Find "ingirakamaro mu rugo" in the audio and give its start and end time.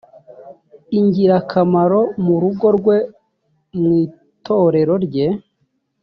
0.99-2.65